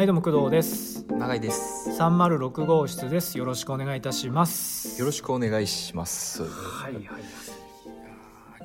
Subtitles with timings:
[0.00, 1.04] はいどうも工藤です。
[1.10, 1.90] 長井です。
[1.90, 3.36] 306号室です。
[3.36, 4.98] よろしくお願いいたします。
[4.98, 6.42] よろしくお願いします。
[6.42, 7.04] はいはい。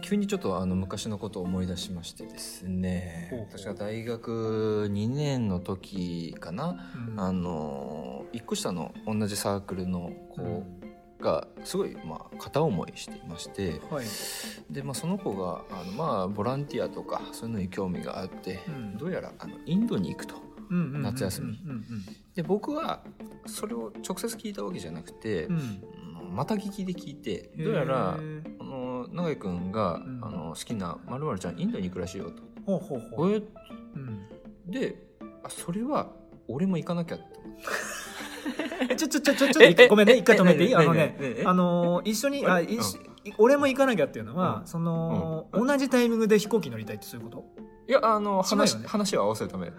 [0.01, 3.47] 急にちょっとあの昔のことを思い出しましてですね。
[3.51, 7.19] 私が大学2年の時かな、うん。
[7.19, 10.63] あの一個下の同じサークルの子
[11.21, 13.81] がすごいまあ片思いしていまして。
[13.91, 14.05] はい。
[14.71, 18.97] で、まあ、その子があのまあボランティアとかそういうのに興味があって、うん。
[18.97, 20.44] どうやらあのインドに行くと
[21.01, 21.47] 夏休み。
[21.67, 21.83] うん
[22.35, 23.01] で僕は
[23.45, 25.81] それを直接聞いたわけじゃなくて、うん。
[26.35, 30.19] また聞きで聞いてどうやらあの永井君が、うん。
[30.23, 32.43] あの好きなまるちゃんインドに行くらしいよと。
[32.65, 33.31] ほうほうほう。
[33.31, 33.41] え？
[33.95, 34.27] うん。
[34.69, 34.95] で
[35.43, 36.09] あそれは
[36.47, 37.57] 俺も行かなきゃって思っ
[38.87, 40.13] てえ ちょちょちょちょちょええごめんね。
[40.15, 40.71] え一回止めていい？
[40.71, 42.99] えあのねあのー一緒にあ一緒
[43.37, 47.45] 俺も行かなきゃっていうのはうんその同じタイミングで飛行機乗りたいってそういうこと
[47.87, 49.71] いやあの話,、話を合わせるため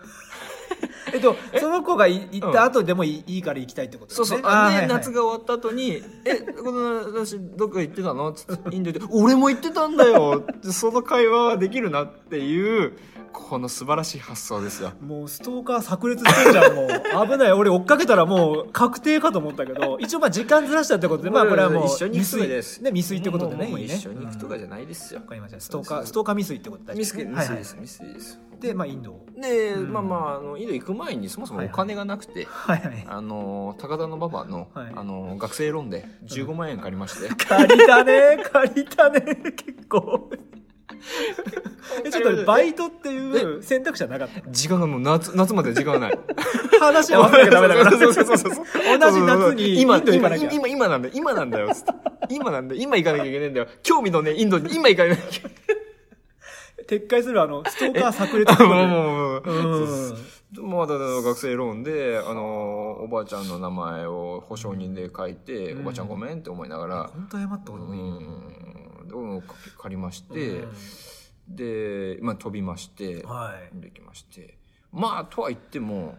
[1.16, 12.92] えっとその子がい行った後でもいいから行きたいってことそうそう、ああねーはいはい夏が終わった後に「えこの私どっか行ってたの?」つってインド行って「俺も行ってたんだよ」その会話はできるなっていう
[13.32, 17.28] この素晴らしい発想ですよもうストーカー炸裂してるじゃん、もう。
[17.28, 17.52] 危ない。
[17.52, 22.46] 俺追っかけたらもう確定かと思ったけど、一応まあ時間ずらしたってことで、まあこれはもう一緒に行く。
[22.46, 23.70] ですね、未遂ってことでね。
[23.78, 25.60] 一緒に行くとかじゃないですよ、わかりました。
[25.60, 29.24] ストーカー、ストーカー未遂ってことで大ミ丈夫ですねスミスです、ミスですで、まあインド。
[29.40, 29.92] で、うん。
[29.92, 33.04] まあまああのインド行く前にそもそもお金がなくて、はいはい。
[33.08, 34.92] あの高田の馬場の,、はい。
[34.94, 40.30] あの学生ローンで15万円借りまして、 借りたね、借りたね、結構。
[42.04, 44.52] え、ちょっとバイトっていう選択肢はなかったの？
[44.52, 46.18] 時間がもう夏夏まで時間がない。
[46.80, 47.90] 話合わせなきゃダメだから。
[47.98, 50.50] そうそうそうそう同じ夏に今ド行かなきゃ。
[50.50, 51.70] 今今なんだよ今なんだよ
[52.28, 53.66] 今なんだよ今行かなきゃいけないんだよ。
[53.82, 55.22] 興味のねインドに今行かなきゃ。
[55.22, 55.52] いけない
[56.86, 59.42] 撤回するあの、ストーカー炸裂ってことでもう。
[60.62, 68.00] まだ学生ローンで、あの、おばあちゃんの名前を保証人で書いて、うんおばあちゃんごめんって思いながら、本当謝ったうこともいい。
[68.00, 69.42] ん、
[69.78, 70.72] 借りまして、うん
[71.48, 73.80] で、まあ飛びまして、はい。
[73.80, 74.58] できまして。
[74.92, 76.16] まあ、とは言っても、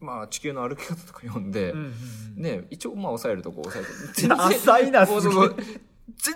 [0.00, 1.94] まあ、地球の歩き方とか読んで、うんうん
[2.36, 4.32] うんね、一応、まあ、抑えるとこ抑えて。
[4.56, 5.56] 浅いなすげえそう
[6.16, 6.34] 全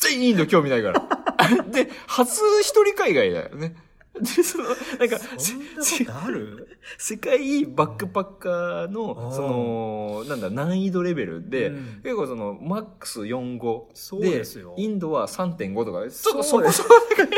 [0.00, 1.08] 然インド興味ないから。
[1.70, 3.76] で、初一人海外だよね。
[4.20, 4.76] で、その、なん
[5.08, 6.64] か、そんなある？
[6.98, 12.00] 世界バックパッカーの、その、なんだ、難易度レベルで、うん。
[12.02, 14.74] 結構その、マックス4、5そうですよ。
[14.76, 16.02] インドは3.5とか。
[16.02, 17.28] で、ちょっとそこそこ高い、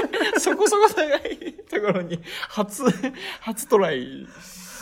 [0.40, 2.84] そこそこ高いところに、初、
[3.40, 4.26] 初トライ。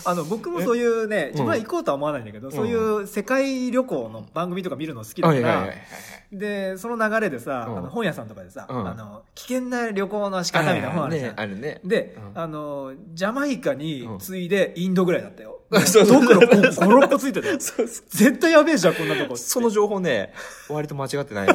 [0.08, 5.68] あの、僕もそういうね、ん自分は行こうとは思わないんだけど、そういう世界旅行の番組とか見るの好きだから。
[6.32, 11.40] で、その流れでさ、うんあの本屋さんとかでさ、うんあの、危険な旅行の仕方みたいな本あるじゃねん。
[11.40, 11.80] あるね。
[11.84, 15.57] で、うんあの、ジャマイカにうん次いでインドぐらいだったよ。
[15.86, 17.56] そうドクロ5、6個ついてたよ。
[17.60, 19.36] そうそう絶対やべえじゃん、こんなとこ。
[19.36, 20.32] その情報ね、
[20.68, 21.48] 割と間違ってない。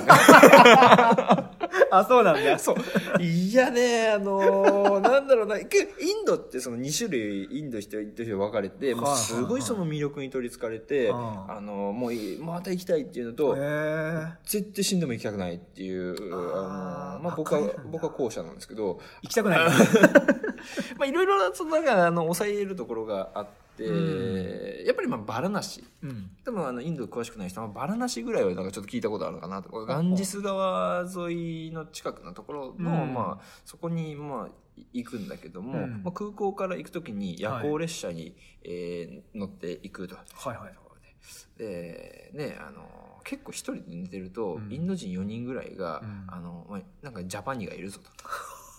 [1.89, 2.59] あ、そうなんだ。
[2.59, 3.21] そう。
[3.21, 13.55] いやね、あのーなんだろうな、けインドってその2種類、インド人、インド人分かれて、もうすごいその魅力に取り憑かれて、はああのーもうまた行きたいっていうのと。
[14.45, 19.59] 絶対死んでも行きたくないっていう、あのーまあ僕は僕は後者なんですけど、行きたくない。
[20.97, 25.83] まあいろいろな、そのなんか、あの、抑えるところがあって、うやっぱりまあバラナシ。
[26.01, 26.29] うん。
[26.43, 33.13] 多分あのインド詳しくない人はバラナシぐらいはなんかちょっと聞いたことあるのかなとガンジス川沿いの近くのところの、うん。
[33.13, 34.49] まあそこにまあ
[34.91, 36.03] 行くんだけども、うん。
[36.03, 40.15] まあ、空港から行くときに夜行列車に、えー乗っていくと。
[40.15, 40.73] はいはい。
[41.57, 44.71] でねあの結構一人で寝てると、うん。
[44.71, 46.25] インド人4人ぐらいが、うん。
[46.27, 48.09] あのまあなんかジャパニーがいるぞと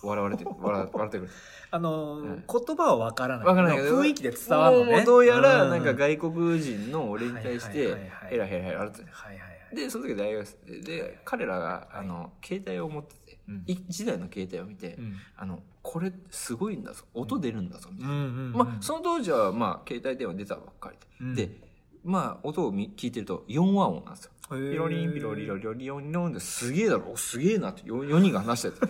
[0.05, 1.29] 笑われて 笑笑ってくる。
[1.71, 4.91] あのーうん言葉はわからないわからないけど雰囲気で伝わるのね。
[4.97, 7.95] もうどうやらうなんか外国人の俺に対して
[8.29, 9.75] ヘラヘラヘラ笑ってたはいはいはい。
[9.75, 13.63] でその時大学生でで彼らがあの携帯を持ってて、うん。
[13.65, 15.15] 一台の携帯を見て、うん。
[15.35, 17.03] あのこれすごいんだぞ。
[17.13, 20.97] 音出るんだぞみたいな、まあその当時はまあ携帯電話出たばっかり
[21.35, 21.55] で、うん。
[21.59, 21.64] で
[22.05, 24.31] まあ音をみ聞いてると4和音なんですよ。
[24.49, 27.11] ピロリンピロリロリロリロリロンですげえだろ。
[27.11, 28.87] おすげえなって 4, 人が話してて。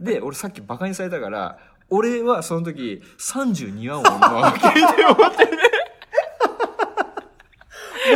[0.00, 1.58] で俺さっきバカにされたから
[1.88, 4.18] 俺はその時32和音の
[4.58, 5.52] 携帯を持ってね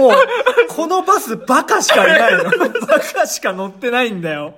[0.01, 0.13] もう
[0.69, 2.51] このバスバカしかいないの。
[2.87, 4.57] バカしか乗ってないんだよ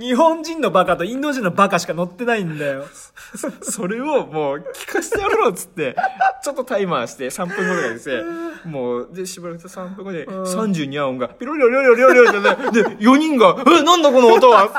[0.00, 2.86] 日本人のバカとインド人のバカしか乗ってないんだよ
[3.60, 5.94] それをもう聞かせてやろうっつって、
[6.42, 8.24] ちょっとタイマーして3分後ぐらいですね、
[8.64, 14.70] もう、で、しばらくと3分後で32音が、ピロリロリロリロリロリってね、で、4人が、え、なんだこの音は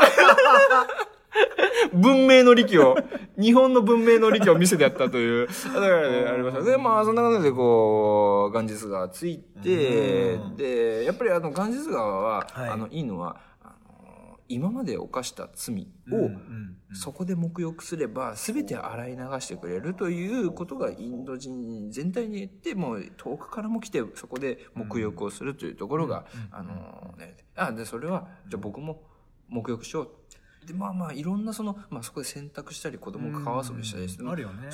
[1.94, 2.98] 文明の利器を、
[3.40, 5.48] 日本の文明の利器を見せてやったという。
[5.48, 6.64] だからね、ありました。
[6.64, 13.38] で、まあ、そんな感じで、こう、ガンジス川ついてうん、で、やっぱりあの、ガンジス川は、はいあの、いいのは、
[14.54, 29.04] 今まで犯した罪を、うんうんそこで沐浴すれば全て洗い流してくれるということがインド人全体に言ってもう遠くからも来てそこで沐浴をするというところが、あのねあでそれはじゃあ僕も
[29.50, 30.68] 沐浴しよう。
[30.68, 34.70] でまあまあいろんなその、まあ、そこで洗濯したり子供が川遊びしたりして、あるよね。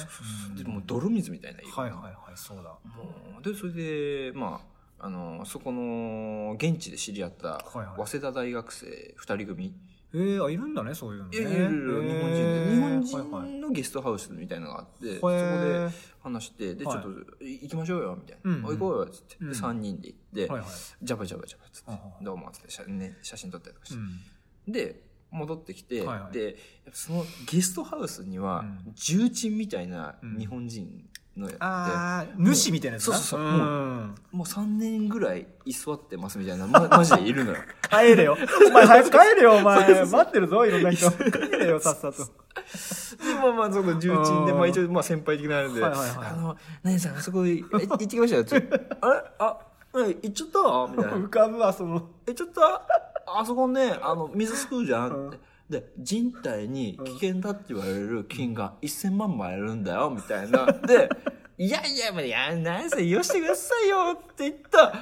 [0.58, 2.64] でもう泥水みたいな色はいはいはいそうだ。
[2.64, 9.74] もうでそれでまああのそこの現地で知り合った早稲田大学生2人組、
[10.14, 11.38] えー、あいるんだねそういうのね。
[11.38, 13.02] いやいやいや日本人で、えー日本
[13.46, 15.92] 人のゲストハウスみたいなのがあって、そこへでー
[16.22, 16.96] 話してで、はい。
[16.96, 19.50] ちょっと行きましょうよみたいな、お行こうよっつって、うん。
[19.50, 20.66] で3人で行って、
[21.04, 21.92] ジャバジャバジャバっつって、
[22.24, 24.72] どうもっつって写,、ね、写真撮ったりとかして、うん。
[24.72, 26.58] で戻ってきて、で
[26.94, 28.94] そのゲストハウスには、うん。
[28.96, 31.06] 重鎮みたいな日本人
[31.38, 33.16] のやって、ああ主みたいなやつな？
[33.16, 33.50] そうそうそう。
[33.50, 34.16] うん。
[34.31, 37.57] もう3年ぐらい居座ってますみたいな、ま、マジでいるのよ。
[37.89, 38.38] 帰れよ。
[38.68, 40.06] お前早く帰れよ お前。
[40.06, 41.12] 待ってるぞいろんな人。
[41.31, 42.24] 帰れよさっさと。
[42.24, 44.57] で、まあまあ、その重鎮で、うん。
[44.57, 48.44] まあ一応、まあ先輩的なあれで、はいはいはいあの、何さん、あそこ行ってきましたよ。
[48.44, 48.80] つって。
[49.01, 49.24] あれ？
[49.40, 49.57] あ、
[49.95, 50.95] え行っちゃった？
[50.95, 51.18] みたいな。
[51.18, 52.10] 浮かぶわその。
[52.28, 55.40] え、ちょっと、あそこね、あの、水すくうじゃんって。
[55.69, 60.66] で、人体に危険だって言われる菌が1000万もあるんだよ、みたいな。
[60.66, 61.10] で、
[61.58, 64.94] いやいや、もうやんないせよしてくださいよって言った、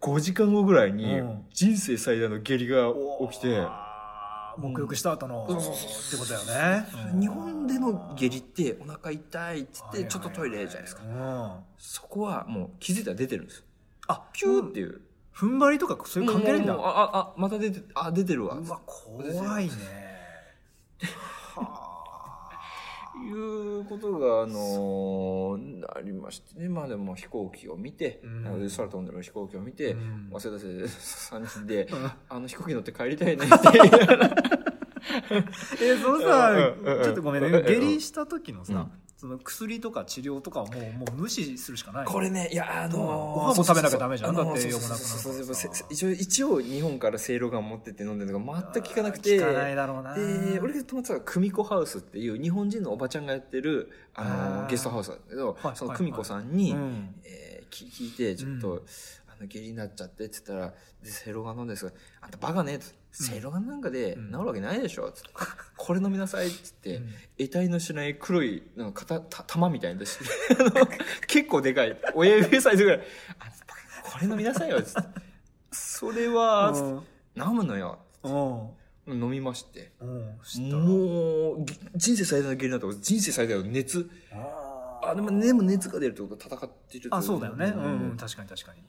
[0.00, 2.92] 5時間後ぐらいにうん、人生最大の下痢が
[3.30, 3.66] 起きて、
[4.58, 5.56] 沐浴した後のうん。
[5.56, 7.20] ってことだよね。
[7.20, 11.02] 日本での下痢ってお腹痛いっつって、はいはいはいちょっとトイレじゃないですか。
[11.02, 13.64] うんそこはもう気づいたら出てるんです。
[14.08, 15.00] あピューっていう。
[15.34, 16.74] 踏ん張りとかそういう関係ないんだ。
[16.74, 18.56] もうもうあ、あ、あ、また出て、あ、出てるわ。
[18.56, 19.72] うわ怖いね。
[23.24, 23.30] い
[23.80, 26.68] うことが、あのーありましてね。
[26.68, 28.44] まあでも飛行機を見て、うん。
[28.44, 30.28] 空飛んでる飛行機を見て、うん。
[30.32, 31.88] 早稲田生3人で、
[32.28, 33.56] あの飛行機乗って帰りたいねって。
[33.72, 34.36] 言いながら
[35.80, 37.50] えそのさちょっとごめんね。
[37.62, 42.06] 下痢した時のさうんその薬とか治療とかはもうもう無視するしかない。
[42.06, 44.34] これね、いや、あのーご飯も食べなきゃダメじゃん。
[44.34, 44.94] だって栄養なく
[45.90, 49.38] 一応、一応日本からせいろがん持ってって飲んでるのが全く効かなくて。
[49.38, 50.14] 効かないだろうな。
[50.16, 54.62] で、俺が泊まってたのは、久美子ハウスっていう日本人のおばちゃんがやってる、ああー。
[54.62, 57.14] のゲストハウスなんだけど、はいその久美子さんに、うん。
[57.22, 58.82] えー聞聞いて、ちょっと、う
[59.28, 64.26] あの、下痢になっちゃってって言ったら、で、せいろがん飲んですが、あんたバカねってせいろがんなんかでうん。
[64.32, 65.28] 治るわけないでしょつって、
[65.76, 67.14] これ飲みなさいって言って、うん。
[67.38, 70.24] 得体のしない黒い、なんか、た、た、玉みたいなの出して、
[71.28, 71.96] 結構でかい。
[72.14, 73.00] 親指サイズぐらい。
[74.02, 75.08] これ飲みなさいよつって。
[75.70, 76.72] それは、
[77.36, 77.98] 飲むのよ。
[78.24, 79.12] うん。
[79.22, 79.92] 飲みまして。
[80.00, 84.08] もう、ぎ人生最大の下痢になった人生最大の熱。
[84.32, 87.66] ああ、でも、でも熱が出るってことは戦ってるあそうだよね。
[87.66, 88.10] うんうん。
[88.10, 88.82] ね確かに確かに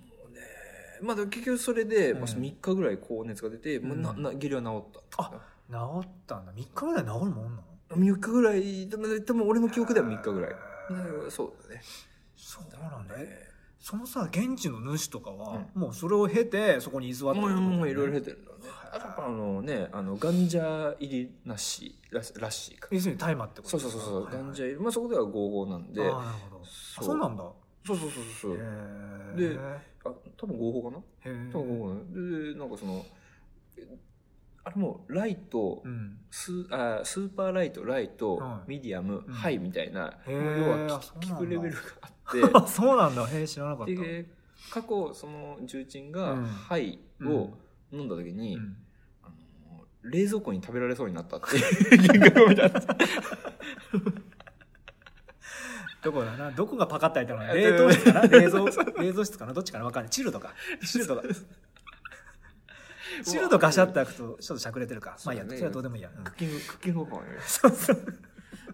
[1.03, 5.23] まあ、結局それで、うんまあ、3日ぐらい高熱が出て、もうな、うんな、下痢は治った。
[5.23, 5.31] あ
[5.69, 6.53] 治ったんだ。
[6.53, 10.51] 3日ぐらい治るもんなの？3日ぐらい、でも、でも俺の記憶では3日ぐらい。
[10.89, 11.81] うんそうだね。
[12.35, 13.53] そうなんだね。
[13.79, 18.57] そのさ現地の主とかは、うもうそれを経てそこに居座ってもう、もういろいろ経経てるんだね。
[18.93, 22.87] やっぱあのね、あの、ガンジャ入りなし、ららしいか。
[22.91, 26.65] 要するに大麻ってことそうそうそうそう、ガンジャ入り、まあそこでは55なんで、ああなるほど。
[26.65, 27.43] そうなんだ
[27.85, 28.53] そうそうそうそう。
[28.55, 28.57] へ
[29.35, 29.57] でえ
[30.05, 31.03] あ、多分合法かな？
[31.51, 32.01] 多分合法かな？
[32.53, 33.05] で、なんかその、
[33.77, 33.87] え
[34.65, 36.17] あれもう、ライト、うん。
[36.31, 38.69] スあスーパーライト、ライト、はい。
[38.69, 39.33] ミディアム、うん。
[39.33, 43.27] ハイみたいな、要は聞くレベルがあって、あ そうなんだ。
[43.27, 43.91] へえ知らなかった。
[43.91, 44.25] で
[44.71, 46.45] 過去その重鎮がうん。
[46.45, 47.49] ハイを
[47.91, 48.77] 飲んだ時に、うん。
[49.23, 52.69] あの冷蔵庫に食べられそうになったっていう幻覚を見た
[56.03, 56.51] どこだな？
[56.51, 57.53] どこがパカッと開いたの？
[57.53, 58.21] 冷凍室かな？
[58.27, 59.53] 冷蔵冷蔵室かな？
[59.53, 59.85] どっちかな？
[59.85, 60.09] わかんない。
[60.09, 60.53] チルドか。
[60.85, 61.23] チルドか
[63.23, 65.17] チルドガシャって開くとちょっとしゃくれてるか？
[65.25, 65.45] まあいいや。
[65.47, 66.09] それはどうでもいいや。
[66.15, 66.23] うん。
[66.23, 67.97] クッキングクッキング方法ねそうそう。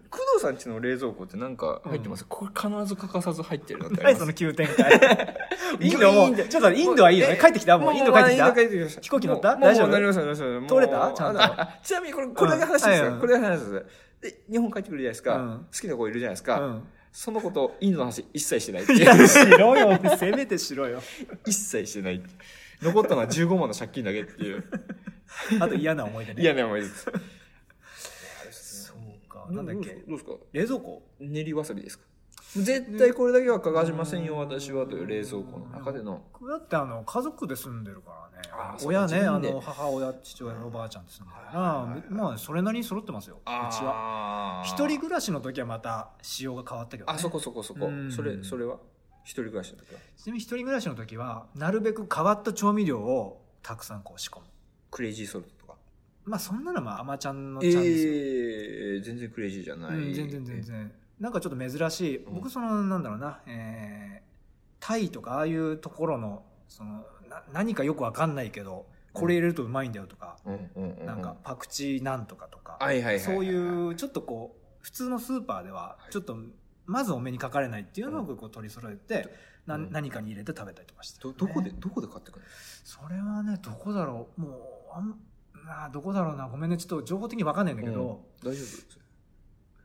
[0.08, 5.00] 工藤さんちの冷蔵庫ってなんか入ってます、これ必ず欠かさず入ってるのってあ何その急展開？
[5.78, 7.38] インドもうちょっとインドはいいよね。
[7.40, 7.78] 帰ってきた？
[7.78, 8.52] もうインド帰ってきた？
[8.52, 9.54] 飛行機乗った？
[9.56, 9.86] 大丈夫？
[9.86, 11.12] なりましたなりました通れた？
[11.12, 11.40] ちゃんと。
[11.84, 13.86] ちなみにこれこれだけ話ですよ、これだけ話です
[14.20, 15.58] で日本帰ってくるじゃないですか、うん。
[15.58, 19.98] 好きな子いるじゃないですか、うんその子とインドの話一切してないっていやしろよ。
[20.18, 21.02] せめてしろよ。
[21.46, 22.22] 一切してない。
[22.80, 24.64] 残ったのは15万の借金だけっていう。
[25.60, 26.42] あと嫌な思い出ね。
[26.42, 27.06] 嫌な思いです。
[28.52, 29.46] そうか。
[29.50, 29.90] なんだっけ。
[29.90, 30.32] どうですか？
[30.52, 31.02] 冷蔵庫？
[31.20, 32.04] 練りわさびですか？
[32.56, 36.22] 絶対これだけは欠かしませんよ、私はという冷蔵庫の中での。
[36.32, 38.48] 僕だってあの家族で住んでるからね。
[38.52, 44.62] あー親ねあの母親父親おばあちゃんと住んでるから、まあそれなりに揃ってますようちは。
[44.64, 47.86] 一人暮らしの時はまた仕様が変わったけど、ね、あ、そこそこそこ。
[47.86, 47.90] う。
[47.90, 48.10] ん。
[48.10, 48.78] それ、それは？
[49.22, 50.00] 一人暮らしの時は？
[50.16, 54.46] ちなみに一人暮らしの時はなるべく変わった調味料をたくさんこう仕込む。
[54.90, 55.74] クレイジーソルトとか？
[56.24, 59.96] まあそんなのはまあアマちゃんのえちゃんですよ、ー、全然クレイジーじゃない。
[59.96, 62.34] うん、全然全然なんかちょっと珍しいうん。
[62.34, 64.30] 僕そのなんだろうな、えー
[64.82, 70.38] タイとかああいうところのそのな何かよくわかんないけどこれ入れるとうまいんだよとか。
[71.04, 72.78] なんかパクチーなんとかとか。
[73.18, 76.12] そういうちょっとこう普通のスーパーでははい。
[76.12, 76.34] ちょっと
[76.86, 79.28] まずお目にかかれないっていうのをこう取り揃えて、
[79.66, 79.92] なうん。
[79.92, 82.46] 何かに入れて食べたりとかして、ど、どこで、どこで買ってくる
[82.82, 84.40] それはねどこだろう？
[84.40, 84.52] もう
[84.94, 85.14] あん
[85.68, 86.48] あーどこだろうな。
[86.48, 86.78] ごめんね。
[86.78, 88.99] ちょっと情報的にわかんないんだけのど、大丈夫？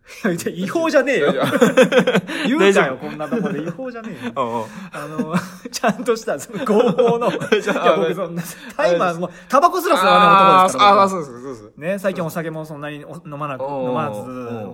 [0.47, 1.33] 違違法じゃねえよ。
[2.45, 3.63] 言うかよこんなとこで。
[3.63, 4.31] 違法じゃねえよ。
[4.35, 5.35] 夫 あの
[5.71, 7.31] ちゃんとしたその合法の。
[7.31, 8.43] いや僕そんな
[8.77, 11.71] タイマーもうタバコすら吸わない男ですからあーあそうです、そうです。
[11.77, 14.11] ね、最近お酒もそんなにお飲まなく飲ま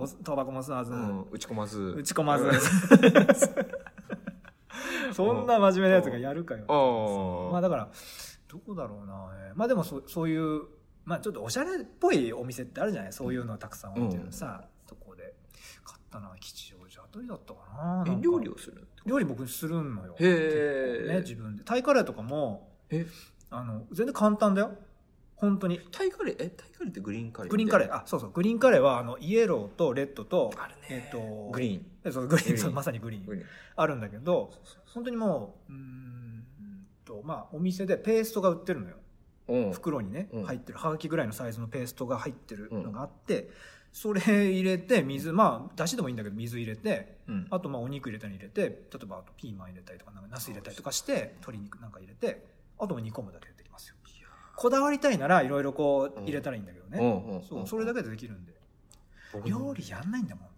[0.06, 1.80] ずタバコも吸わず、うん、打ち込まず。
[1.96, 2.44] 打ち込まず。
[2.44, 2.52] うん
[5.12, 7.50] そんな真面目なやつがやるかよ。
[7.52, 7.88] まあだから
[8.48, 9.58] どこだろうなえー。
[9.58, 10.62] まあでもそそういう
[11.04, 14.64] まあちょっとおしゃれっぽいお店ってあるじゃないそういうのたくさん置いてるさ、
[16.18, 17.02] ったな吉祥寺。
[17.02, 18.12] あたりだったかななんか。
[18.12, 20.14] え料理をする料理僕するのよ。
[20.18, 21.14] へえ。
[21.14, 21.64] ね自分で。
[21.64, 23.06] タイカレーとかもえ、
[23.50, 24.72] あの全然簡単だよ。
[25.36, 25.80] 本当に。
[25.90, 27.92] タイカレー、え、タイカレーってグリーンカレーグリーンカレー。
[27.92, 28.30] あそうそう。
[28.30, 30.80] グリーンカレーはあのイエローとレッドとあるね。
[30.90, 31.86] えっ、とグリーン。
[32.04, 32.74] えそうグリーン。
[32.74, 33.44] まさにグリーン。
[33.76, 34.52] あるんだけど
[34.92, 36.44] 本当にもううーん
[37.04, 38.96] とまあお店でペーストが売ってるのよ。
[39.48, 39.72] うん。
[39.72, 40.44] 袋にね、うん。
[40.44, 40.78] 入ってる。
[40.78, 43.50] はがきぐらいのサイズのペーストが入ってるのがあって、
[43.92, 47.46] それ入れて水まあだしでもいいんだけど水入れてうん。
[47.50, 48.68] あとまあお肉入れたり入れて例
[49.02, 52.44] えばあとピーマン入れたりとかなんかナス入れたりとかして鶏肉なんか入れて
[52.78, 53.96] あとも煮込むだけでできますよ。
[54.54, 58.52] こだわりたいならいろいろこう入れたらいいんだけどね、うんうんそうそれだけでできるんで。
[59.32, 60.50] 僕料理やんないんだもんね、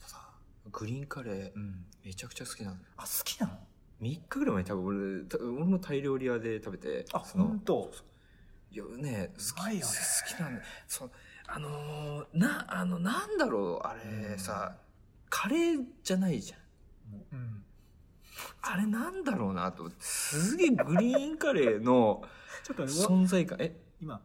[0.00, 0.28] さ
[0.72, 3.52] グリーンカレーうん、めちゃくちゃ好きなのあ好きなの
[4.00, 7.92] ？3日ぐらい前に多分俺た俺もタイ料理屋で食べてあ本当？
[8.72, 9.80] いやね好きね。
[9.80, 10.62] 好きなんだ。
[10.88, 11.10] そう
[11.54, 14.76] あのーなあのなんだろうあれさ、
[15.28, 16.58] カレーじゃないじゃん。
[17.32, 17.64] うん。
[18.62, 19.82] あれなんだろうなと。
[19.82, 22.24] 思ってすげえグリーンカレーの
[22.64, 23.58] ちょっとね存在感。
[23.60, 23.76] え？
[24.00, 24.20] 今ん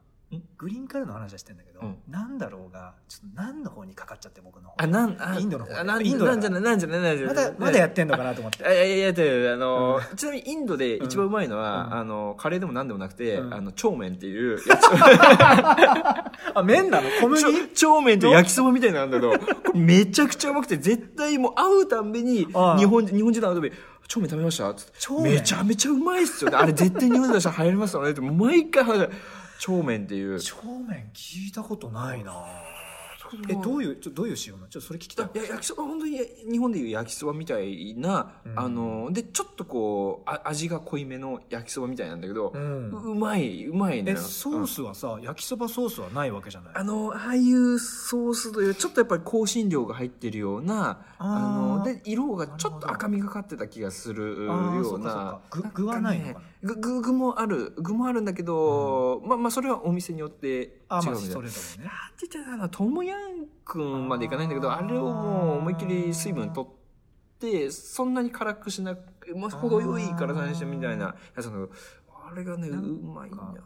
[0.57, 1.95] グリーンカレーの話はしてんだけど、うん。
[2.09, 7.45] なんだろうがちょっと何の方にかかっちゃって僕の方あなんあインドの方あなんインドだなんじゃないなんじゃないなんじゃまない。
[7.45, 8.61] だまだやってんのかなと思って。
[8.61, 11.93] いやいやいやあのーちなみにインドで一番うまいのは、うん。
[11.93, 13.53] あのカレーでも何でもなくて、うん。
[13.53, 14.85] あの長麺っていうやつ。
[16.53, 17.09] あ麺なの？
[17.21, 17.41] 小麦？
[17.41, 19.33] ちょ長麺と焼きそばみたいなんだけど、
[19.75, 23.75] めちゃくちゃうまくて、絶対もう会うたんびに、日本人、日本人の会うたびに、
[24.07, 24.75] 長麺食べました？
[25.21, 26.57] めちゃめちゃうまいっすよね。
[26.57, 28.11] あれ絶対日本人の人流行りますよね。
[28.11, 29.09] って、毎回話
[29.59, 30.39] 長麺っていう。
[30.39, 30.55] 長
[30.87, 32.33] 麺聞いたことないな
[33.49, 34.67] えどういうちょどういう仕様なの？
[34.69, 35.29] ちょっとそれ聞きたい。
[35.33, 36.17] いや焼きそば本当に
[36.51, 38.59] 日本でいう焼きそばみたいな、うん。
[38.59, 46.73] あのでちょっとこうあ味が濃いめの焼きそばみたいなんだけど、ううんまいうまいねえソースはさ、焼きそばソースはないわけじゃない？
[46.75, 51.39] あの、ああいうソースという、ちょっとやっぱり香辛料が入ってるような、あ
[51.79, 55.39] の、で、色がちょっと赤みがかってた気がするよそうな。
[55.49, 56.71] 具具はないのかな？
[57.01, 57.73] 具もある。
[57.77, 61.33] 具もあるんだけど、まあまあ、それはお店によってあまあみたいな。
[61.33, 66.71] それぞれねなんて言ったらトムヤンくんまでいかないんだけど、あれをもう思いっきり水分取っ
[67.39, 71.79] て、そんなに辛くしなく、まあ、程よい辛さにしてみたいなやつなんだけど、
[72.29, 73.59] あれがね、うまいんだよね。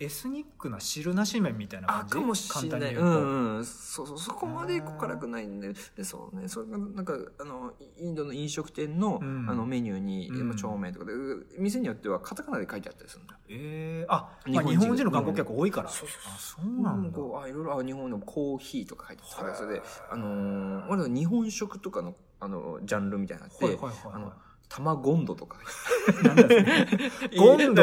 [0.00, 2.16] エスニックな汁なし麺みたいな感じ？
[2.16, 2.94] あかもしれない。
[2.94, 3.64] うんうん。
[3.66, 9.46] そうそう、そこまで辛くないんで、で、そうね、それが、なんか、あの、インドの飲食店の、うん。
[9.48, 10.48] あの、メニューに、うん。
[10.48, 13.34] まあ長麺とかで、う店によってはカタカナで書いてあったりするんだ。
[13.34, 13.40] よ。
[13.50, 14.80] えー、あ、まあ、日本人。
[14.80, 15.90] 日本人の観光客多いから。
[15.90, 19.82] そうそうあそうなんだ、こう、あ、いろいろ、あ、日本のコーヒーとか書いてあったりそれで。
[20.10, 24.14] あのー、日本食とかの、あの、ジャンルみたいなのって、はいはいはいはい。
[24.14, 24.32] あの、
[24.70, 25.58] 玉ゴンドとか。
[27.36, 27.82] ゴンド？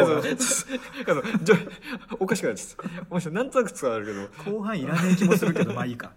[2.18, 3.14] おかしくなっちゃった。
[3.14, 6.12] もしなんとなく伝わるけど、後半いらねえ気もするけどまあいいか。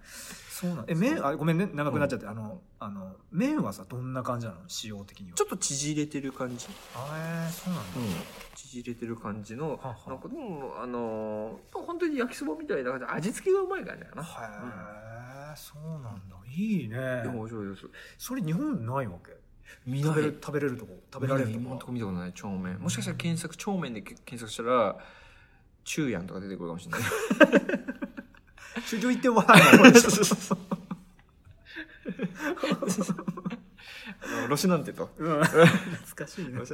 [0.50, 1.70] そうなんえ麺あごめんね。
[1.74, 4.60] 長くなっちゃって、あのあの麺はさどんな感じなの？
[4.68, 5.36] 仕様的には。
[5.36, 6.68] ちょっと縮れてる感じ。
[6.96, 7.92] あえー、そうなんだ、
[8.56, 14.24] 縮れてる感じの、ははなんかでも、あのー本当に焼きそばみたいな感じで、味付けがうまい感じだよな。
[14.24, 14.26] へ
[15.52, 16.36] え、そうなんだ。
[16.48, 16.96] いいね。
[16.96, 17.90] いや、面白いです。
[18.18, 19.41] それ日本ないわけ？
[19.86, 21.60] 見食べれ食べれるとこ食べられるとこ。
[21.60, 22.80] 今のとこ見たことない、長麺。
[22.80, 24.98] もしかしたら検索、長麺でけ検索したら、
[25.84, 27.02] 中やんとか出てくるかもしれない。
[28.88, 29.92] 中京行ってわーな
[34.42, 35.10] のロシナンテと。
[35.18, 35.44] うん。
[35.44, 35.68] 懐
[36.16, 36.60] かしいね。
[36.62, 36.66] あ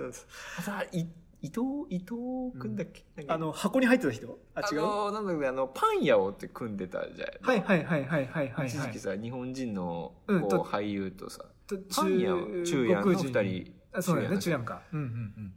[0.64, 1.08] とはい
[1.40, 2.16] 伊藤伊藤
[2.60, 3.34] 君だっけ、なんか。
[3.36, 4.40] あの箱に入ってた人？
[4.56, 4.82] ああ違う？
[4.82, 11.40] のなんだろうねあのパン屋をって組んでたじゃんはいはいはいはいはいはい一時期さ、日本人のこううんと俳優とさ。
[11.40, 11.46] と
[11.96, 13.74] パン屋中夜の二人。
[13.94, 14.82] あそうだよね中中夜か。
[14.94, 15.54] うんうんうんうん。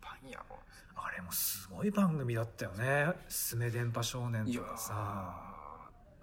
[0.00, 0.58] パン屋を
[0.96, 5.48] あれもすごい番組だったよね「スメ電波少年」とかさ。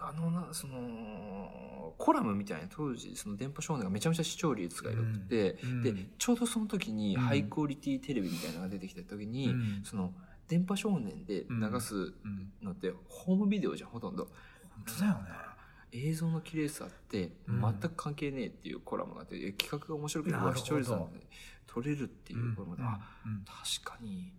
[0.01, 7.21] あのなそのコラムみたいな当時その電波少年がめちゃめちゃ視聴率が良くて、うんでちょうどその時にうん。
[7.21, 9.81] ハイクオリティテレビみたいなのが出てきた時に、うん。
[9.83, 10.13] その
[10.47, 14.29] 電波少年で流すうんのってホームビデオじゃんほとんど。
[14.69, 15.48] 本当だよね
[15.91, 17.61] 映像の綺麗さってうん。
[17.61, 20.55] 全く関係ねえっていうコラムがあって、いや企画が面白くてなるほど。
[20.57, 21.19] 視聴率なんで
[21.67, 23.45] 撮れるっていうコラムで、あうん。
[23.45, 24.31] 確かに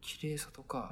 [0.00, 0.90] 綺麗さとか、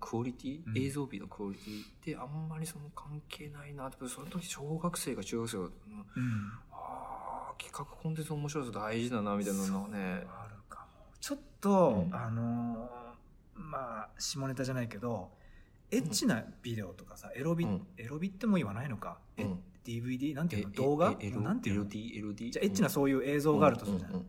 [0.00, 0.78] クオリティ、うん。
[0.78, 5.70] 映像美のクオリティってあんまりその関係ないなってその時小学生が中学生が、うん。
[5.70, 9.98] うんああ企画コンテンツの面白さ大事だなみたいなのをね。
[10.28, 10.86] あるかも。
[11.20, 12.14] ちょっと、うん。
[12.14, 13.06] あのー
[13.58, 15.30] まあ下ネタじゃないけど
[15.90, 17.86] エッチなビデオとかさエロビ、うん。
[17.96, 19.58] エロビってもう言わないのか、えうん。
[19.84, 20.70] DVD なんていうの？
[20.72, 21.06] え動画？
[21.06, 24.22] なんていうの？LD じゃあエッチなそういう映像があるとするじゃない、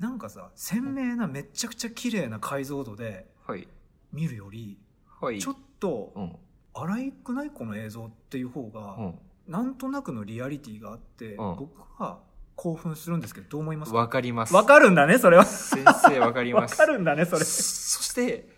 [0.00, 3.68] なんかさ鮮明なめっちゃくちゃ綺麗な解像度ではい。
[4.12, 4.78] 見るより
[5.20, 5.38] はい。
[5.38, 6.36] ちょっとうん。
[6.76, 9.14] 荒いくないこの映像っていう方が、うん。
[9.46, 11.56] なんとなくのリアリティがあって、うん。
[11.56, 12.18] 僕は
[12.56, 13.98] 興奮するんですけどどう思いますか？
[13.98, 14.54] わかります。
[14.54, 15.44] わかるんだねそれは。
[15.44, 16.74] 先生わかりわます。
[16.76, 17.44] かるんだねそれ。
[17.44, 18.48] そして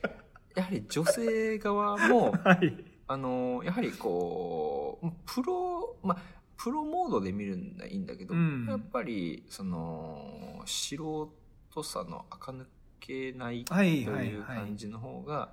[0.55, 6.19] やはり女性側も はいあのやはりこうプロまあ
[6.57, 8.67] プロモードで見るのはいいんだけど、うん。
[8.69, 12.65] やっぱりその素人さの垢抜
[12.99, 14.33] けないとはいうはい。
[14.59, 15.51] 感じの方が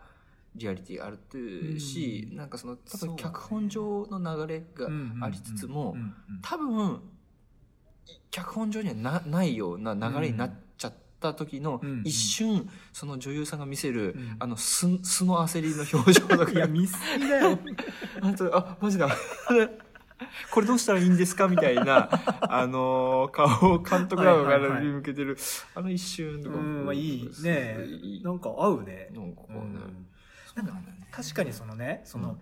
[0.55, 2.37] リアリティあるというし、うん。
[2.37, 4.87] なんかその多分脚本上の流れが
[5.21, 5.95] ありつつも、
[6.41, 7.01] 多分
[8.31, 10.51] 脚本上にはなないような流れになっ
[11.29, 14.35] った時のうん一瞬その女優さんが見せる、うん。
[14.39, 17.57] あの素素の焦りの表情とかいや見すぎだよ。
[18.21, 19.09] あとあマジだ
[20.51, 22.09] これどうしたらいいんですかみたいな
[22.41, 25.37] あのー顔を監督らが向けてる、
[25.75, 26.57] あの一瞬とか。
[26.57, 27.77] うんまあいいね。
[28.23, 29.09] なんか合うね。
[29.13, 30.07] なんかこうね、うん。
[30.55, 31.07] なんだよね。
[31.11, 32.37] 確かにそのねその、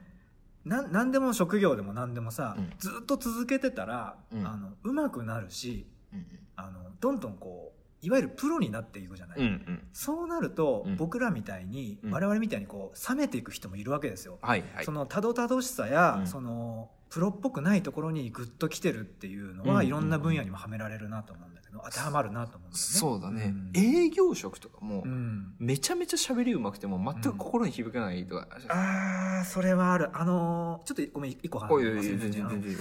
[0.66, 0.72] うん。
[0.72, 2.74] な何でも職業でも何でもさ、うん。
[2.78, 4.46] ずっと続けてたら、うん。
[4.46, 6.26] あの上手くなるしうん。
[6.56, 9.88] あのどんどんこういわゆるプロになっていくじゃない、うんうん。
[9.94, 10.98] そうなると、うん。
[10.98, 12.12] 僕らみたいに、うん。
[12.12, 14.86] 我々みたいにこう冷めていく人もいるわけですよ、はいはい。
[14.86, 16.28] そのたどたどしさや、うん。
[16.28, 22.78] そのプロっぽくないところにグッと来てるっていうのは、うんいろんな分野にもはめられるなと思うんだけど当てはまるなと思うんだよね。
[22.78, 23.72] そうだね、ん。
[23.76, 25.54] 営業職とかも、うん。
[25.60, 30.10] めちゃめちゃ喋りうまくても全く心に響かないとか、あーそれはある。
[30.14, 32.76] あのーちょっとごめん一個話おいおいおいす全然全然。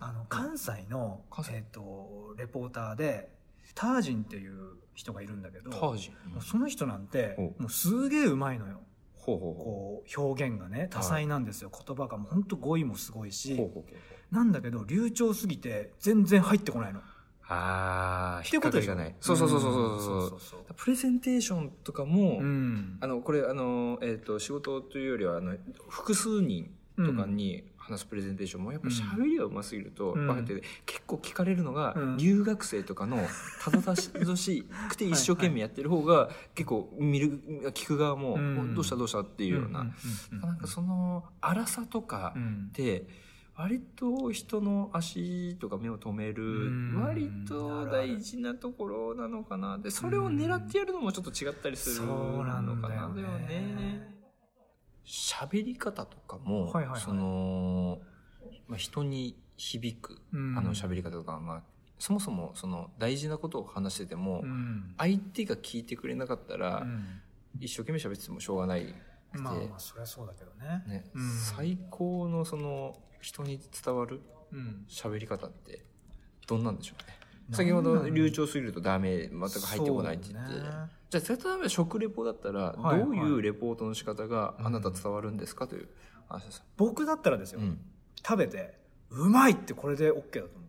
[0.00, 3.28] あの関西のえー、とレポーターで
[3.74, 6.30] タージンっていう人がいるんだけどタージン？
[6.32, 8.80] もうその人なんておもうすげえうまいのよ。
[9.14, 13.58] ほうほうほこう表現がね多彩なんですよ、言葉がもう本当語彙もすごいし。
[14.30, 17.00] なんだけど流暢すぎて全然入ってこないの。
[17.46, 18.94] ああってことでしょ？
[18.96, 19.14] がない。
[19.20, 22.98] そうそうそうそうそうそそううそうプレゼンテーションとかも、うん。
[23.00, 25.54] あのこれあの、えー、と仕事というよりはあの
[25.88, 30.26] 複数人とかに話すプレゼンテーションもやっぱ喋りがうますぎると、うん。
[30.26, 32.16] バカって結構聞かれるのが、うん。
[32.16, 33.18] 留学生とかの
[33.62, 37.40] たどたどしくて 一生懸命やってる方が結構見る
[37.74, 38.74] 聞く側も、うん。
[38.74, 42.68] どうしたどうしたっていうような、うんなんかその荒さとかうん。
[42.70, 43.06] って
[43.56, 47.00] 割と人の足とか目を止めうるん。
[47.00, 49.78] 割と大事なところなのかな。
[49.78, 54.13] でそれを狙ってやるのもちょっと違ったりするそうのかなだよね
[55.06, 57.00] 喋り方とかも、はいはいはい。
[57.00, 58.00] その、
[58.68, 60.58] まあ、人に響くうん。
[60.58, 61.62] あの喋り方とか、まあ、
[61.98, 64.94] そもそもその大事なことを話してても、うん。
[64.98, 67.20] 相手が聞いてくれなかったら、うん。
[67.60, 70.84] 一生懸命喋っててもしょうがないくて、まあまあそりゃそうだけどね。
[70.86, 71.04] ね。
[71.14, 71.30] うん。
[71.30, 74.20] 最高のその人に伝わる
[74.52, 74.84] うん。
[74.88, 75.84] 喋り方って
[76.46, 77.24] どんなんでしょうね。
[77.52, 80.54] 先ほど流暢すぎるとダメ全く入ってこないって言って、
[81.20, 85.88] じゃあ例えば食レポだったらはいどういうレポートの仕方がうんあなた伝わるんですかという
[86.28, 87.78] 話です、僕だったらですよ、うん、
[88.26, 88.78] 食べて
[89.10, 90.66] うまいってこれで OK だと思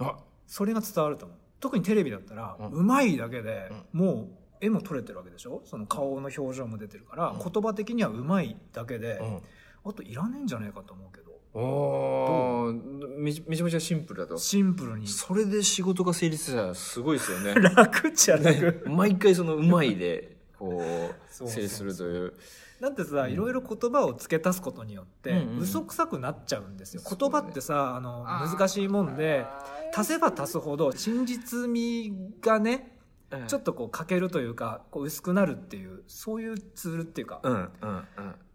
[0.00, 0.04] う。
[0.04, 0.18] あ。
[0.46, 1.38] それが伝わると思う。
[1.60, 4.28] 特にテレビだったら、ううんまいだけで、もう
[4.60, 5.62] 絵も撮れてるわけでしょ？
[5.64, 7.38] その顔の表情も出てるから、うん。
[7.38, 9.40] 言葉的にはうまいだけで、うん。
[9.84, 14.38] あといらねえんじゃねえかと思うけどおーめちめちゃめちゃシンプルだと。
[14.38, 15.06] シンプルに。
[15.06, 17.54] それで仕事が成立したらすごいですよね。
[17.60, 20.82] 楽っちゃ楽、毎回そのうまいでこ
[21.30, 22.32] そうう制するという。
[22.80, 23.32] だってさ、うん。
[23.32, 25.48] いろいろ言葉を付け足すことによって、うんうん。
[25.50, 27.02] うん嘘くさくなっちゃうんですよ。
[27.08, 29.46] 言葉ってさ、あの、難しいもんで、
[29.94, 32.98] 足せば足すほど真実味がね、
[33.30, 33.46] うん。
[33.46, 37.40] ちょっとこう欠けるというか、こう薄くなるっていう、そういうツールっていうか。
[37.42, 37.68] うんうん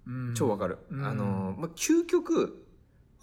[0.07, 0.29] うん。
[0.29, 0.33] うん。
[0.33, 1.05] 超わかる、うん。
[1.05, 2.66] あのまあ究極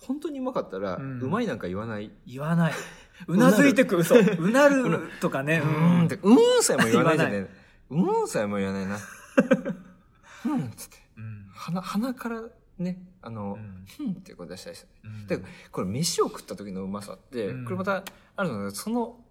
[0.00, 2.11] 本当にうまかったら、ううんまいなんか言わない。
[2.26, 2.72] 言わない。
[3.26, 4.16] うなずいてく、嘘。
[4.18, 5.62] うなるとかね。
[5.64, 7.50] うーんってうーんさえも言わないじゃ言ね
[7.90, 8.96] うーんさえも言わないな。
[10.46, 10.96] うんっつって。
[11.16, 11.46] うん。
[11.52, 12.42] 鼻鼻から
[12.78, 13.59] ねあの
[13.98, 14.07] うん。
[14.07, 15.11] うんってこう出したりする。
[15.11, 15.26] うん。
[15.26, 17.64] でこれ飯を食った時のうまさって、うん。
[17.64, 18.02] これまた
[18.37, 19.24] あるのがその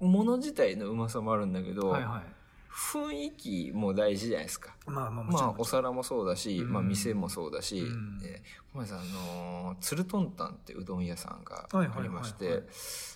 [0.00, 2.37] もの自体のうまさもあるんだけど、はいはい。
[2.70, 4.74] 雰囲気も大事じゃないですか。
[4.86, 5.24] まあまあ。
[5.24, 12.62] まあ、お皿もそうだし、うんまあ、店もそうだし、うんえーごめんなさい、あのー、鶴とんたんってうどん屋さんがありまして、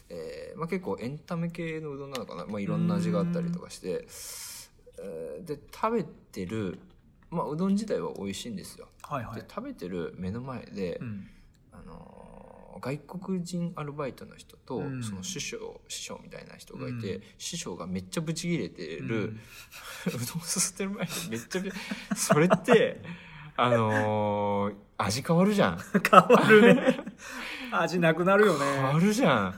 [0.08, 4.06] えーまあ、結構エンタメ系のうどんなのかな、まあ、いろんな味があったりとかして、
[4.98, 6.78] えーで、食べてる、
[7.30, 8.88] まあ、うどん自体は美味しいんですよ。
[9.02, 9.44] はいはいで。
[9.48, 11.28] 食べてる目の前で、うん
[11.72, 12.21] あのー
[12.80, 15.02] 外国人アルバイトの人と、うん。
[15.02, 17.22] その師匠師匠みたいな人がいて、うん。
[17.38, 19.24] 師匠がめっちゃブチ切れてる、うん。
[20.08, 21.70] うどんすすってる前にめっちゃぶ
[22.16, 23.02] それって
[23.56, 25.78] あのー味変わるじゃん。
[26.08, 27.04] 変わるね。
[27.72, 28.64] 味なくなるよね。
[28.64, 29.54] 変わるじゃん。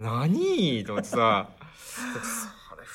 [0.00, 0.84] 何？
[0.84, 1.48] と思ってさ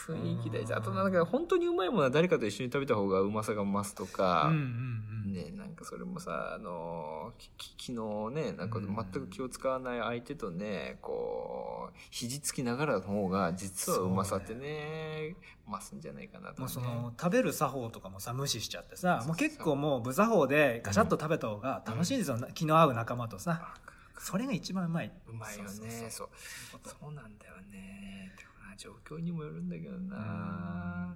[0.08, 5.34] 雰囲気大事あとなんか本当にうまいものは誰かと一緒に食べた方がうまさが増すとか、うんうんうん。
[5.34, 15.36] ねなんかそれもさあのきき昨日ねなんかうん全く気を使わない相手とねこう肘つきながらの方が実はうまさってね
[15.68, 23.74] 増すんじゃないかなと、ね、もうその食べる作法とかもさ無視しちゃってさもう結構もう無作法でガシャッと食べた方が楽しいですよ、気の合う仲間とさ。
[24.18, 25.12] それが一番うまい。
[25.28, 25.70] うまいよね。
[25.72, 26.30] そうそうそう。
[27.02, 28.34] そうなんだよね
[28.78, 31.16] 状況にもよるんだけどな。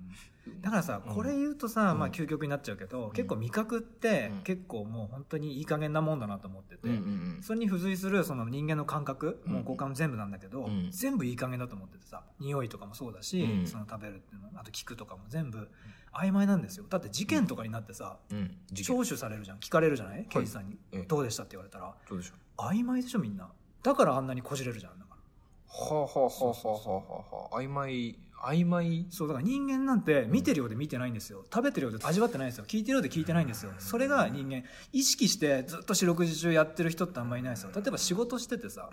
[0.61, 1.13] だからさうん。
[1.13, 1.99] これ言うとさ、うん。
[1.99, 3.11] まあ究極になっちゃうけど、ん。
[3.11, 4.43] 結構味覚ってうん。
[4.43, 6.89] 結構もう本当にいい加減なもんだなと思ってて、
[7.41, 9.53] それに付随するその人間の感覚、うん。
[9.53, 10.89] もう五感全部なんだけど、うん。
[10.91, 13.67] 全部いい加減だと思っててさ匂いとかもそうだし、うん。
[13.67, 15.69] その食べるっていうのあと聞くとかも全部
[16.11, 16.85] 曖昧なんですよ。
[16.89, 18.17] だって事件とかになってさ、
[18.73, 19.59] 聴取されるじゃん。
[19.59, 20.25] 聞かれるじゃない？
[20.27, 21.05] 刑事さんに、ええ。
[21.07, 21.93] どうでしたって言われたら。
[22.57, 23.51] 曖昧でしょみんな。
[23.83, 24.99] だからあんなにこじれるじゃん
[25.69, 27.01] はあはあはあはあは
[27.32, 38.89] あはあ曖昧曖昧そうだから人間なんて見てるようで見てないんですよ食べてるようで味わってないんですよ聞いてるようで聞いてないんですよそれが人間意識してずっと四六時中やってる人ってあんまりいないですよ例えば仕事しててさ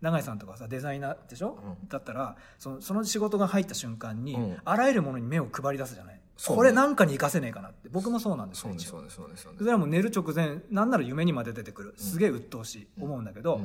[0.00, 13.60] 永井さんとかさデザイナーでしょ、うだったらそのその仕事が入った瞬間に、あらゆるものに目を配り出すじゃない、これなんかに活かせねえかなって僕もそうなんですよそうねそうねそうねそうねそれはもう寝る直前なんなら夢にまで出てくるすげえ鬱陶しい、思うんだけど、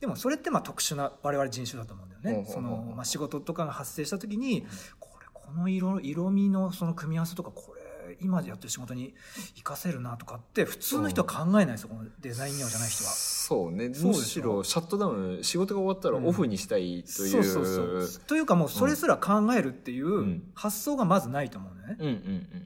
[0.00, 4.66] でもそれってまあ特殊な我々人種だと思うんだよね、そのまあ、仕事とかが発生した時に、
[4.98, 9.14] これこの色色味のその組み合わせとかこれ今やってる仕事に
[9.50, 13.10] 活かせるなとかって普通の人は考えないですよこのデザイン業じゃない人は。
[13.10, 13.88] そうね。
[13.88, 20.32] むしろシャットダウン仕事が終わったらオフにしたいという、そうそうそうというかもうそれすら考えるっていうん。
[20.36, 22.14] う発想がまずないと思うね、うんうん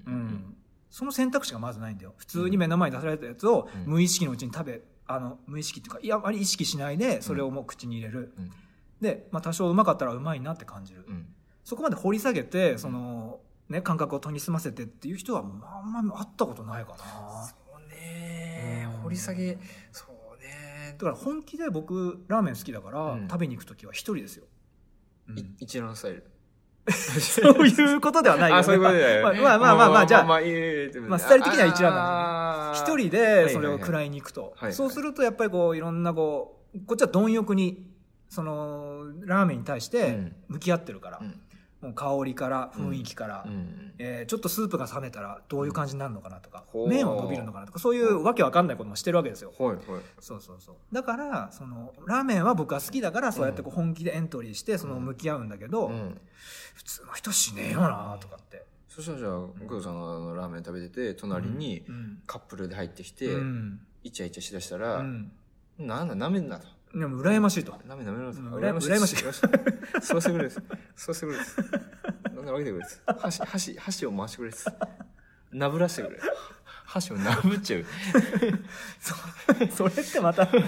[0.07, 0.55] うんうん
[0.91, 2.13] その選択肢がまずないんだよ。
[2.19, 3.93] 普通に目の前に出されたやつをうん。
[3.93, 4.83] 無意識のうちに食べ
[5.15, 8.51] あの無意識っていうかいやあまり意識しないでそれをもう口に入れる、うん。
[9.01, 11.27] で、まあ、多少うまかったらうまいなって感じる、うん。
[11.65, 16.97] そこまで掘り下げてその、ね、感覚を研ぎ澄ませてっていう人はまああんま会ったことないかな。
[17.45, 19.03] そうねうん。
[19.03, 19.59] 掘り下げ。
[19.91, 23.29] そうねだから本気で僕ラーメン好きだから、うん。
[23.29, 24.47] 食べに行く時は一人ですよ、
[25.61, 26.32] 一覧スタイル
[26.91, 29.41] そういうことではないよ、ね、あそういうことだよね。
[29.41, 37.87] まあまあまあまあまあじゃあまあスタイル的には一覧なん一人でそれを食らいに行くと、はいそうするとやっぱりこういろんなこうこっちは貪欲に
[38.29, 41.41] そのラーメンに対して向き合ってるから、うん
[41.83, 43.93] もう香りから雰囲気から、うん。
[43.99, 46.89] えーちょっとスープが冷めたらどういう感じになるのかなとか、ほう。
[46.89, 49.53] 麺は伸びるのかなとかそういうわけわかんないこともしてるわけですよ。
[49.59, 49.79] はいはい。
[50.21, 50.95] そうそうそう。
[50.95, 56.21] だからそのラーメンは僕は好きだからそうやってこう本気でエントリーしてその向き合うんだけど、うん。
[56.75, 59.31] 普通の人しねえよなとかって、そしたらじゃあ
[59.67, 62.23] 工藤さんのラーメン食べてて隣にうん。
[62.27, 63.81] カップルで入ってきて、うん。
[64.05, 65.33] イチャイチャしだしたうら、ん。
[65.79, 66.67] なんだ、舐めんなと。
[66.95, 68.39] でも羨ましいと舐め舐めろと。
[68.39, 69.17] うん羨羨ましい
[70.03, 70.63] そうしてくれです。
[70.95, 71.57] そうしてくれです。
[72.35, 73.03] なんだ分けてくれです。
[73.07, 74.67] 箸、箸、箸を回してくれです。
[75.53, 76.19] なぶらしてくれ。
[76.85, 77.85] 箸をなぶっちゃう。
[79.71, 80.61] それってまた変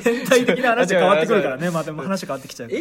[0.00, 2.80] 変態的な話変わってくるからねまた話変わってきちゃう映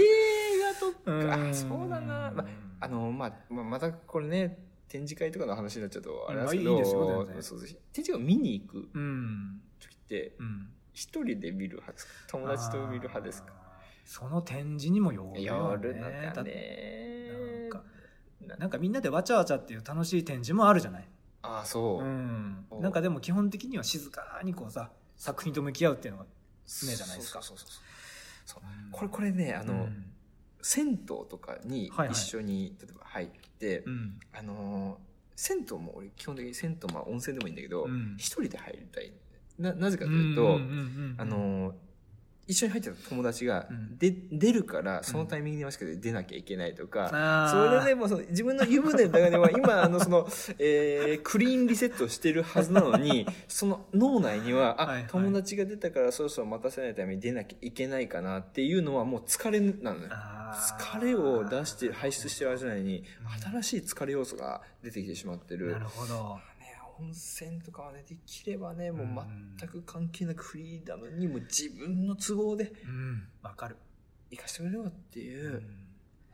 [0.60, 2.32] 画とか、うんそうだな。
[2.36, 2.46] ま
[2.82, 7.26] あの、まあ、またこれね、展示会とかの話になっちゃうと、あれなんですけど、
[7.94, 12.14] 展示会を見に行くうん時って、うん一人で見る派ですか？
[12.28, 13.54] 友達と見る派ですか？
[14.06, 15.90] その展示にもよるよね。
[15.90, 17.30] 夜なんかだってね
[17.62, 21.08] なんかなんかみんなでわちゃわちゃっていう楽しい展示もあるじゃない？
[21.42, 22.04] ああそう。
[22.04, 22.66] う、ん。
[22.80, 26.26] なんかでも基本的には静かにこうさ、作品と向き合うっていうのが
[26.66, 27.42] 常じゃないですか。
[27.42, 27.84] そうそうそうそう
[28.46, 28.64] そう。
[28.92, 30.06] これこれねあの、うん。
[30.62, 32.12] 銭湯とかにはいはい。
[32.12, 33.28] 一緒に、例えば入っ
[33.60, 34.20] て、うん。
[34.34, 38.16] あのー銭湯も俺基本的に銭湯まあ温泉でもいいんだけどうん。
[38.18, 39.12] 一、人で入りたい
[39.60, 40.60] ななぜかとというと、
[41.18, 41.74] あのー
[42.46, 43.98] 一緒に入ってた友達が、うん。
[43.98, 50.28] で出るからそのタイミングに合わせて出なきゃいけないとか、それでもうその自分の湯船の中では 今あのその、
[50.60, 55.08] えークリーンリセットしてるはずなのに その脳内にはあ、はいはい。
[55.08, 60.10] 友達が出たからそろそろ待たせないために出なきゃいけないかなっていうのはもう疲れなのよ。
[60.54, 63.04] 疲れを出して排出してる間に
[63.42, 66.40] 新しい疲れ要素が出てきてしまってる、なるほど。
[67.00, 69.08] ね、温泉とかはねできればねもう
[69.58, 73.28] 全く関係なくフリーダムにもう自分の都合でうん。
[73.42, 73.78] わかる。
[74.32, 75.88] 生かしてくれよっていう、うん。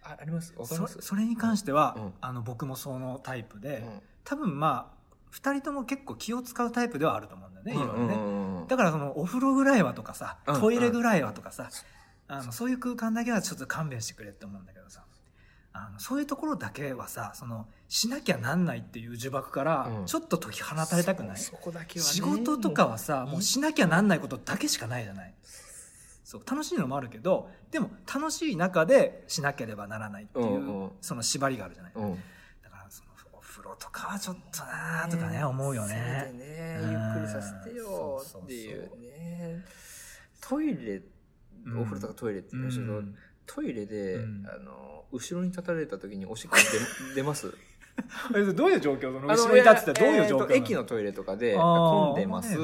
[0.03, 0.53] ああります？
[0.57, 0.93] わかります？
[0.95, 2.13] そそれに関しては、うん。
[2.21, 4.01] あの僕もそのタイプで、うん。
[4.23, 8.07] 多分まあ2人とも結構気を使うタイプではあると思うんだよね、いろいろ
[8.61, 10.59] ね、だからそのお風呂ぐらいはとかさうん。
[10.59, 11.69] トイレぐらいはとかさ、
[12.27, 15.03] あのそういう空間だけはちょっと勘弁してくれって思うんだけどさ
[15.87, 20.05] あのそういうところだけはさそのしなきゃなんないっていう呪縛からうん。
[20.05, 22.11] ちょっと解き放たれたくない、そそこだけはね。
[22.11, 25.33] 仕事とかはさもうしなきゃなんないことだけしかないじゃない。
[26.23, 30.91] そう楽しいのもあるけどでも楽しい中でしなければならないっていう、うんうん。
[31.01, 32.11] その縛りがあるじゃない、うん。
[32.61, 36.79] だからそのお風呂とかはちょっとなーとかね思うよせねめてね。
[36.81, 39.65] うんゆっくりさせてよっていうね。
[40.41, 41.01] トイレ
[41.65, 41.81] うん。
[41.81, 43.15] お風呂とかトイレって言いましたけど、うん
[43.53, 44.45] トイレで、うん。
[44.47, 46.57] あの後ろに立たれた時におしっこ
[47.11, 47.53] 出出ます？
[48.35, 49.13] えどういう状況？
[49.13, 52.57] その後ろに立ってたらどういう状況えーと駅のトイレとかで混んでます。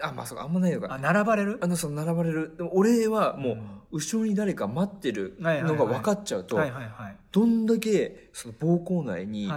[0.00, 1.58] あまあそうかあんまないのあか並ばれる？
[1.60, 2.54] あのその並ばれる。
[2.56, 3.52] でも俺はも
[3.90, 6.58] う後ろに誰か待ってるのが分かっちゃうと、
[7.32, 9.50] どんだけその膀胱内に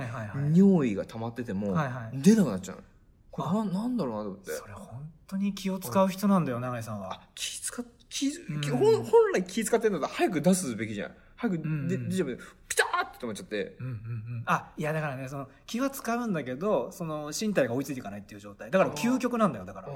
[0.53, 1.77] 尿意が溜まってても
[2.13, 2.83] 出なくなっちゃうの。
[3.31, 3.53] これあ。
[3.63, 4.51] ななんだろうなと思って。
[4.51, 7.13] それ本当に気を使う人なんだよ永井さんは。
[7.13, 8.61] あ気使っ気うん。
[8.61, 11.11] 気本本来気使ってんだったら早く出すべきじゃん。
[11.35, 13.75] 早く出ちゃうピターって止まっちゃって。
[13.81, 14.43] うんうんうん。
[14.45, 18.71] あいやだからねその気は使うんだけどその身体が追いついていかないっていう状態。
[18.71, 19.89] だから究極なんだよだから。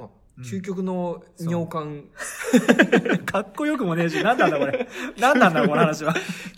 [0.43, 2.03] 究極の尿管。
[3.25, 4.89] かっこよくもねえし何なんだこれ。
[5.17, 6.13] 何なんだこの話は。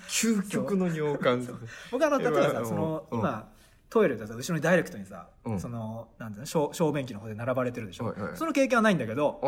[0.08, 1.48] 究極の尿管。
[1.92, 3.20] 僕あの例えばうんさそのうん。
[3.20, 3.48] 今
[3.92, 5.60] トイレでさ後ろにダイレクトにさ、うん。
[5.60, 9.42] そのなんていうの小小便器の方で並ばれてるでしょ、はいはいその経験はないんだけど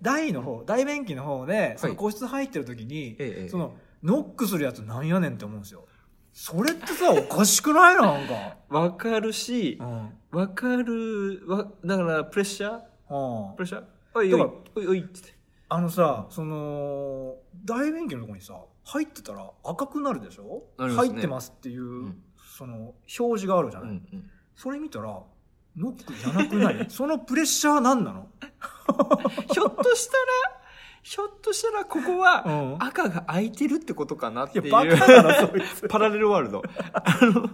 [0.00, 5.84] 大の方大便器の方でそのはい個室入ってる時に、ええそのノックするやつなんやねんって思うんですよ。
[6.32, 7.96] それってさおかしくない？
[7.96, 8.56] なんか。
[8.70, 10.10] わかるしうん。
[10.30, 13.50] わかるわだからプレッシャー？
[13.50, 13.56] うん。
[13.56, 13.84] プレッシャー？
[14.14, 14.40] おいおい
[14.76, 15.34] おいおいって。
[15.68, 17.36] あのさその
[17.66, 20.62] 大便器のとこにさ入ってたら赤くなるでしょ？
[20.78, 20.94] ね。
[20.94, 22.22] 入ってますっていう、ん
[22.60, 24.30] その表示があるじゃない、うんうん。
[24.54, 26.86] それ見たらノックじゃなくない？
[26.92, 28.28] そのプレッシャー何なの？
[29.50, 30.60] ひょっとしたら
[31.02, 32.76] ひょっとしたらここはうん。
[32.84, 34.66] 赤が空いてるってことかなっていう。
[34.66, 35.88] いやバカだろそいつ。
[35.88, 36.62] パラレルワールド。
[36.92, 37.48] あの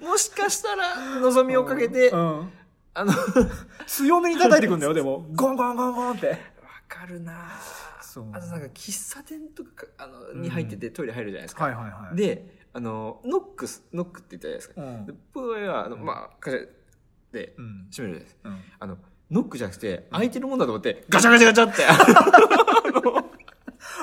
[0.00, 2.50] もしかしたら望みをかけて、うん。
[2.94, 3.12] あの
[3.86, 5.24] 強めに叩いてくんだよでも。
[5.32, 6.30] ゴンゴンゴンゴンって。
[6.30, 6.34] わ
[6.88, 7.32] かるな。
[7.32, 12.16] あとなんか喫茶店とかあのうんに入っててトイレ入るじゃないですか、はいはいはい。
[12.16, 15.06] であのノックスノックって言ったじゃないですか、うん。
[15.06, 16.58] で僕はあの、まあ会社
[17.32, 17.86] でうん。
[17.90, 18.40] 閉めるじゃないですか。
[18.44, 18.58] うん。
[18.80, 18.98] あの
[19.30, 21.84] ノックじゃなくて空いてるもんだと思ってガチャガチャガチャって。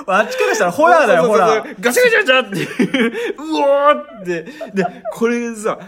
[0.06, 1.76] あっちからしたらホラーだよホラー。
[1.80, 4.42] ガチャガチャガチャっていう、 うおーって。
[4.74, 5.78] で、これさ、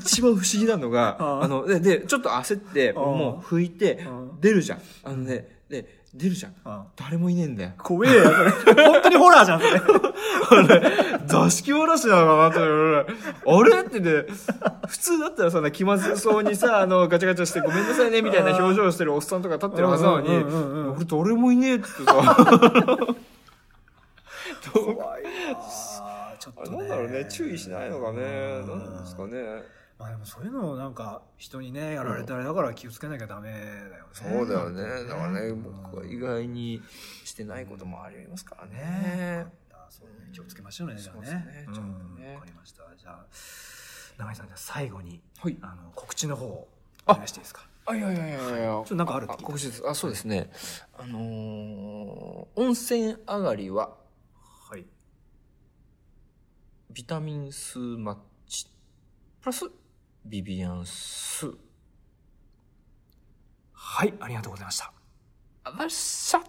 [0.00, 1.42] 一番不思議なのが、うん。
[1.42, 2.94] あの、で、でちょっと焦って、ん。
[2.96, 4.80] もう拭いてうん、出るじゃん。
[5.04, 6.54] あのね、で、出るじゃん。
[6.64, 6.82] うん。
[6.96, 7.72] 誰もいねえんだよ。
[7.78, 8.84] 怖えよそれ。
[8.84, 9.80] 本当にホラーじゃんそれ。
[11.26, 12.58] 座敷わらしなのかなって
[13.44, 14.24] 俺、あれってね、
[14.88, 22.02] 普通だったらそんな気まずそうにさ、あの、ガチャガチャしてごめんなさいね、みたいな表情してるおっさんとか立ってるはずなのに、俺誰もいねえってさ、
[24.72, 26.78] 怖いわちょっとね。
[26.78, 28.20] なんだろうね、注意しないのかね、
[28.66, 29.77] なんですかね。
[29.98, 34.82] まあでもそういうのをなんか人にねやられたらだから気をつけなきゃダメだよねそうだよね。
[35.08, 36.80] だからね、うん僕は意外に
[37.24, 39.46] してないこともありますからねね。
[39.90, 41.82] そうね気をつけましょうねじゃあねねちょっと
[42.20, 43.26] ねかりましたじゃあ
[44.18, 45.56] 永井さんじゃあ最後にはい。
[45.62, 46.68] あの告知の方を
[47.06, 47.66] お願いしていいですか？
[47.86, 48.68] あ、いやいやいやいや。
[48.68, 49.82] ちょっとなんかあるって告知です。
[49.88, 50.50] あ、そうですね。
[50.98, 53.96] あのー、温泉上がりは、
[54.70, 54.84] はい
[56.90, 58.66] ビタミン数マッチ、
[59.40, 59.70] プラス、
[60.28, 61.50] ビビアンス。
[63.72, 64.92] はいありがとうございました
[65.64, 66.42] あ、まっしゃ